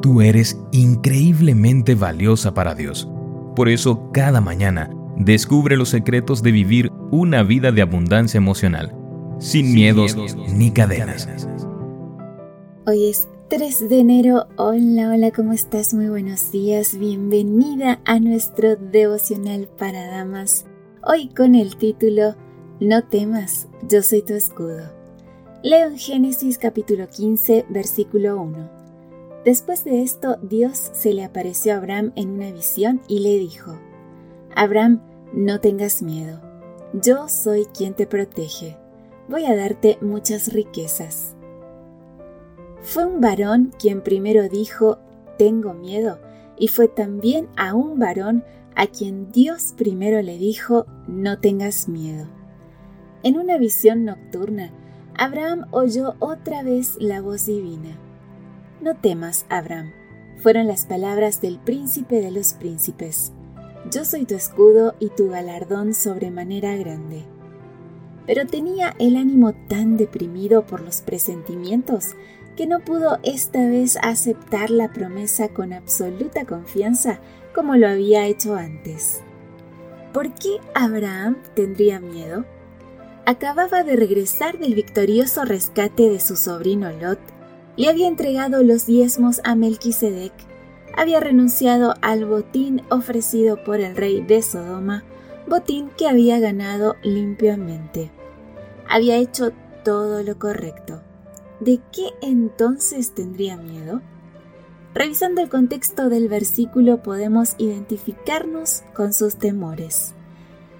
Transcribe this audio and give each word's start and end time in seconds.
Tú 0.00 0.20
eres 0.20 0.60
increíblemente 0.70 1.96
valiosa 1.96 2.54
para 2.54 2.76
Dios. 2.76 3.08
Por 3.56 3.68
eso, 3.68 4.10
cada 4.12 4.40
mañana, 4.40 4.90
descubre 5.16 5.76
los 5.76 5.88
secretos 5.88 6.40
de 6.42 6.52
vivir 6.52 6.92
una 7.10 7.42
vida 7.42 7.72
de 7.72 7.82
abundancia 7.82 8.38
emocional, 8.38 8.94
sin, 9.40 9.74
miedos, 9.74 10.16
ni 10.54 10.70
cadenas. 10.70 11.28
Hoy 12.86 13.08
es 13.08 13.28
3 13.48 13.88
de 13.88 13.98
enero. 13.98 14.46
Hola, 14.56 15.10
hola, 15.10 15.32
¿cómo 15.32 15.52
estás? 15.52 15.92
Muy 15.94 16.08
buenos 16.08 16.52
días. 16.52 16.96
Bienvenida 16.96 18.00
a 18.04 18.20
nuestro 18.20 18.76
devocional 18.76 19.68
para 19.78 20.06
damas. 20.06 20.64
Hoy 21.02 21.28
con 21.28 21.56
el 21.56 21.76
título 21.76 22.36
No 22.78 23.02
temas, 23.02 23.66
yo 23.88 24.02
soy 24.02 24.22
tu 24.22 24.34
escudo. 24.34 24.92
Leo 25.64 25.88
en 25.88 25.98
Génesis 25.98 26.56
capítulo 26.56 27.08
15, 27.08 27.66
versículo 27.68 28.40
1. 28.40 28.77
Después 29.48 29.82
de 29.82 30.02
esto, 30.02 30.36
Dios 30.42 30.90
se 30.92 31.14
le 31.14 31.24
apareció 31.24 31.72
a 31.72 31.76
Abraham 31.78 32.12
en 32.16 32.32
una 32.32 32.52
visión 32.52 33.00
y 33.08 33.20
le 33.20 33.38
dijo, 33.38 33.78
Abraham, 34.54 35.00
no 35.32 35.58
tengas 35.58 36.02
miedo, 36.02 36.42
yo 36.92 37.30
soy 37.30 37.64
quien 37.64 37.94
te 37.94 38.06
protege, 38.06 38.76
voy 39.26 39.46
a 39.46 39.56
darte 39.56 39.96
muchas 40.02 40.52
riquezas. 40.52 41.34
Fue 42.82 43.06
un 43.06 43.22
varón 43.22 43.72
quien 43.78 44.02
primero 44.02 44.50
dijo, 44.50 44.98
tengo 45.38 45.72
miedo, 45.72 46.18
y 46.58 46.68
fue 46.68 46.86
también 46.86 47.48
a 47.56 47.72
un 47.72 47.98
varón 47.98 48.44
a 48.74 48.86
quien 48.86 49.32
Dios 49.32 49.72
primero 49.78 50.20
le 50.20 50.36
dijo, 50.36 50.84
no 51.06 51.38
tengas 51.40 51.88
miedo. 51.88 52.26
En 53.22 53.38
una 53.38 53.56
visión 53.56 54.04
nocturna, 54.04 54.72
Abraham 55.16 55.68
oyó 55.70 56.16
otra 56.18 56.62
vez 56.62 56.98
la 57.00 57.22
voz 57.22 57.46
divina. 57.46 57.98
No 58.80 58.94
temas, 58.94 59.44
Abraham, 59.48 59.92
fueron 60.36 60.68
las 60.68 60.86
palabras 60.86 61.40
del 61.40 61.58
príncipe 61.58 62.20
de 62.20 62.30
los 62.30 62.54
príncipes. 62.54 63.32
Yo 63.90 64.04
soy 64.04 64.24
tu 64.24 64.36
escudo 64.36 64.94
y 65.00 65.08
tu 65.08 65.30
galardón 65.30 65.94
sobremanera 65.94 66.76
grande. 66.76 67.24
Pero 68.26 68.46
tenía 68.46 68.94
el 68.98 69.16
ánimo 69.16 69.54
tan 69.68 69.96
deprimido 69.96 70.64
por 70.64 70.80
los 70.80 71.00
presentimientos 71.00 72.14
que 72.56 72.66
no 72.66 72.80
pudo 72.80 73.18
esta 73.22 73.66
vez 73.68 73.96
aceptar 74.02 74.70
la 74.70 74.92
promesa 74.92 75.48
con 75.48 75.72
absoluta 75.72 76.44
confianza 76.44 77.20
como 77.54 77.76
lo 77.76 77.88
había 77.88 78.26
hecho 78.26 78.54
antes. 78.54 79.22
¿Por 80.12 80.34
qué 80.34 80.58
Abraham 80.74 81.36
tendría 81.54 82.00
miedo? 82.00 82.44
Acababa 83.26 83.82
de 83.82 83.96
regresar 83.96 84.58
del 84.58 84.74
victorioso 84.74 85.44
rescate 85.44 86.08
de 86.08 86.20
su 86.20 86.36
sobrino 86.36 86.90
Lot 86.92 87.18
le 87.78 87.88
había 87.88 88.08
entregado 88.08 88.64
los 88.64 88.86
diezmos 88.86 89.40
a 89.44 89.54
Melquisedec, 89.54 90.32
había 90.96 91.20
renunciado 91.20 91.94
al 92.02 92.26
botín 92.26 92.82
ofrecido 92.90 93.62
por 93.62 93.78
el 93.78 93.96
rey 93.96 94.20
de 94.20 94.42
Sodoma, 94.42 95.04
botín 95.46 95.88
que 95.96 96.08
había 96.08 96.40
ganado 96.40 96.96
limpiamente. 97.04 98.10
Había 98.88 99.16
hecho 99.16 99.52
todo 99.84 100.24
lo 100.24 100.36
correcto. 100.40 101.02
¿De 101.60 101.80
qué 101.92 102.10
entonces 102.20 103.14
tendría 103.14 103.56
miedo? 103.56 104.02
Revisando 104.92 105.40
el 105.40 105.48
contexto 105.48 106.08
del 106.08 106.28
versículo 106.28 107.00
podemos 107.00 107.54
identificarnos 107.58 108.82
con 108.92 109.12
sus 109.12 109.36
temores. 109.36 110.14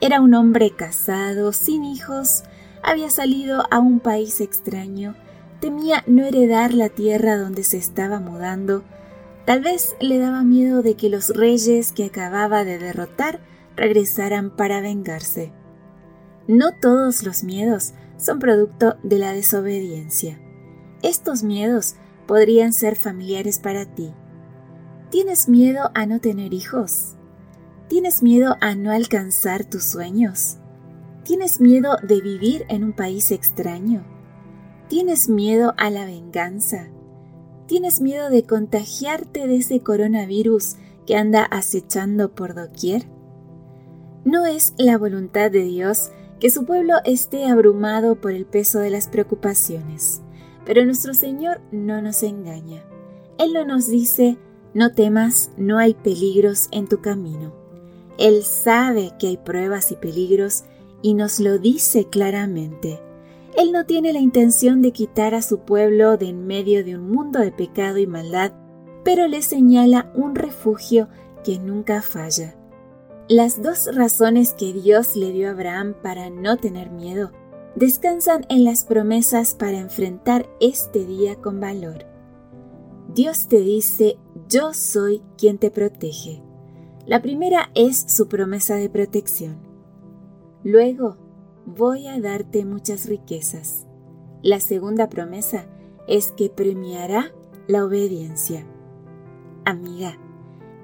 Era 0.00 0.20
un 0.20 0.34
hombre 0.34 0.72
casado, 0.72 1.52
sin 1.52 1.84
hijos, 1.84 2.42
había 2.82 3.08
salido 3.08 3.62
a 3.70 3.78
un 3.78 4.00
país 4.00 4.40
extraño, 4.40 5.14
temía 5.60 6.04
no 6.06 6.24
heredar 6.24 6.74
la 6.74 6.88
tierra 6.88 7.36
donde 7.36 7.62
se 7.62 7.76
estaba 7.76 8.20
mudando. 8.20 8.84
Tal 9.44 9.62
vez 9.62 9.96
le 10.00 10.18
daba 10.18 10.42
miedo 10.42 10.82
de 10.82 10.94
que 10.94 11.08
los 11.08 11.30
reyes 11.30 11.92
que 11.92 12.04
acababa 12.04 12.64
de 12.64 12.78
derrotar 12.78 13.40
regresaran 13.76 14.54
para 14.54 14.80
vengarse. 14.80 15.52
No 16.46 16.72
todos 16.72 17.22
los 17.22 17.44
miedos 17.44 17.94
son 18.16 18.38
producto 18.38 18.96
de 19.02 19.18
la 19.18 19.32
desobediencia. 19.32 20.38
Estos 21.02 21.42
miedos 21.42 21.94
podrían 22.26 22.72
ser 22.72 22.96
familiares 22.96 23.58
para 23.58 23.86
ti. 23.86 24.12
¿Tienes 25.10 25.48
miedo 25.48 25.90
a 25.94 26.06
no 26.06 26.20
tener 26.20 26.52
hijos? 26.52 27.14
¿Tienes 27.88 28.22
miedo 28.22 28.56
a 28.60 28.74
no 28.74 28.92
alcanzar 28.92 29.64
tus 29.64 29.84
sueños? 29.84 30.58
¿Tienes 31.24 31.60
miedo 31.60 31.96
de 32.02 32.20
vivir 32.20 32.66
en 32.68 32.84
un 32.84 32.92
país 32.92 33.30
extraño? 33.30 34.17
¿Tienes 34.88 35.28
miedo 35.28 35.74
a 35.76 35.90
la 35.90 36.06
venganza? 36.06 36.88
¿Tienes 37.66 38.00
miedo 38.00 38.30
de 38.30 38.44
contagiarte 38.44 39.46
de 39.46 39.56
ese 39.56 39.80
coronavirus 39.80 40.76
que 41.06 41.14
anda 41.14 41.44
acechando 41.44 42.34
por 42.34 42.54
doquier? 42.54 43.06
No 44.24 44.46
es 44.46 44.72
la 44.78 44.96
voluntad 44.96 45.50
de 45.50 45.64
Dios 45.64 46.10
que 46.40 46.48
su 46.48 46.64
pueblo 46.64 46.94
esté 47.04 47.44
abrumado 47.44 48.18
por 48.18 48.32
el 48.32 48.46
peso 48.46 48.78
de 48.78 48.88
las 48.88 49.08
preocupaciones, 49.08 50.22
pero 50.64 50.82
nuestro 50.86 51.12
Señor 51.12 51.60
no 51.70 52.00
nos 52.00 52.22
engaña. 52.22 52.82
Él 53.36 53.52
no 53.52 53.66
nos 53.66 53.88
dice, 53.88 54.38
no 54.72 54.92
temas, 54.94 55.50
no 55.58 55.76
hay 55.76 55.92
peligros 55.92 56.68
en 56.70 56.88
tu 56.88 57.02
camino. 57.02 57.52
Él 58.16 58.42
sabe 58.42 59.12
que 59.18 59.26
hay 59.26 59.36
pruebas 59.36 59.92
y 59.92 59.96
peligros 59.96 60.64
y 61.02 61.12
nos 61.12 61.40
lo 61.40 61.58
dice 61.58 62.06
claramente. 62.06 63.02
Él 63.56 63.72
no 63.72 63.86
tiene 63.86 64.12
la 64.12 64.20
intención 64.20 64.82
de 64.82 64.92
quitar 64.92 65.34
a 65.34 65.42
su 65.42 65.60
pueblo 65.60 66.16
de 66.16 66.28
en 66.28 66.46
medio 66.46 66.84
de 66.84 66.96
un 66.96 67.10
mundo 67.10 67.40
de 67.40 67.50
pecado 67.50 67.98
y 67.98 68.06
maldad, 68.06 68.52
pero 69.04 69.26
le 69.26 69.42
señala 69.42 70.12
un 70.14 70.34
refugio 70.34 71.08
que 71.44 71.58
nunca 71.58 72.02
falla. 72.02 72.56
Las 73.28 73.62
dos 73.62 73.94
razones 73.94 74.54
que 74.54 74.72
Dios 74.72 75.16
le 75.16 75.32
dio 75.32 75.48
a 75.48 75.52
Abraham 75.52 75.94
para 76.02 76.30
no 76.30 76.56
tener 76.56 76.90
miedo 76.90 77.32
descansan 77.74 78.46
en 78.48 78.64
las 78.64 78.84
promesas 78.84 79.54
para 79.54 79.78
enfrentar 79.78 80.48
este 80.60 81.04
día 81.04 81.36
con 81.36 81.60
valor. 81.60 82.06
Dios 83.14 83.48
te 83.48 83.60
dice, 83.60 84.18
yo 84.48 84.74
soy 84.74 85.22
quien 85.36 85.58
te 85.58 85.70
protege. 85.70 86.42
La 87.06 87.22
primera 87.22 87.70
es 87.74 88.04
su 88.08 88.28
promesa 88.28 88.76
de 88.76 88.90
protección. 88.90 89.58
Luego, 90.64 91.16
voy 91.76 92.06
a 92.06 92.20
darte 92.20 92.64
muchas 92.64 93.06
riquezas. 93.06 93.86
La 94.42 94.60
segunda 94.60 95.08
promesa 95.08 95.66
es 96.06 96.32
que 96.32 96.48
premiará 96.48 97.32
la 97.66 97.84
obediencia. 97.84 98.66
Amiga, 99.64 100.18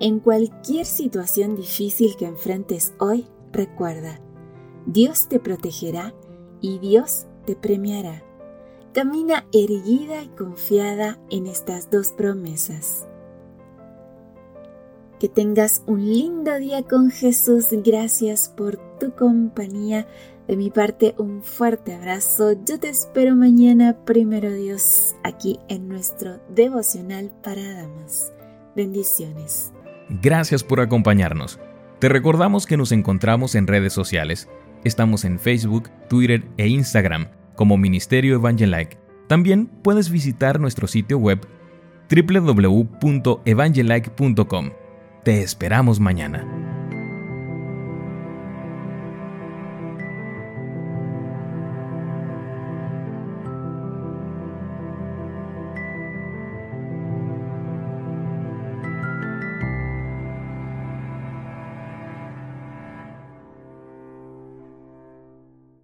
en 0.00 0.18
cualquier 0.18 0.84
situación 0.84 1.54
difícil 1.54 2.16
que 2.16 2.26
enfrentes 2.26 2.94
hoy, 2.98 3.26
recuerda, 3.52 4.20
Dios 4.86 5.28
te 5.28 5.38
protegerá 5.38 6.14
y 6.60 6.78
Dios 6.80 7.26
te 7.46 7.54
premiará. 7.54 8.24
Camina 8.92 9.46
erguida 9.52 10.22
y 10.22 10.28
confiada 10.28 11.20
en 11.30 11.46
estas 11.46 11.90
dos 11.90 12.08
promesas. 12.08 13.06
Que 15.20 15.28
tengas 15.28 15.84
un 15.86 16.04
lindo 16.04 16.58
día 16.58 16.82
con 16.82 17.10
Jesús. 17.10 17.68
Gracias 17.70 18.48
por 18.48 18.91
tu 19.02 19.14
compañía. 19.14 20.06
De 20.46 20.56
mi 20.56 20.70
parte, 20.70 21.14
un 21.18 21.42
fuerte 21.42 21.94
abrazo. 21.94 22.52
Yo 22.64 22.78
te 22.78 22.88
espero 22.88 23.34
mañana, 23.34 23.96
primero 24.04 24.52
Dios, 24.52 25.16
aquí 25.24 25.58
en 25.68 25.88
nuestro 25.88 26.40
devocional 26.48 27.32
para 27.42 27.62
damas. 27.62 28.32
Bendiciones. 28.76 29.72
Gracias 30.20 30.62
por 30.62 30.80
acompañarnos. 30.80 31.58
Te 31.98 32.08
recordamos 32.08 32.66
que 32.66 32.76
nos 32.76 32.92
encontramos 32.92 33.54
en 33.54 33.66
redes 33.66 33.92
sociales. 33.92 34.48
Estamos 34.84 35.24
en 35.24 35.38
Facebook, 35.38 35.90
Twitter 36.08 36.44
e 36.56 36.68
Instagram 36.68 37.28
como 37.56 37.76
Ministerio 37.76 38.36
Evangelike. 38.36 38.98
También 39.28 39.66
puedes 39.66 40.10
visitar 40.10 40.60
nuestro 40.60 40.86
sitio 40.86 41.18
web 41.18 41.40
www.evangelike.com. 42.10 44.70
Te 45.24 45.42
esperamos 45.42 46.00
mañana. 46.00 46.61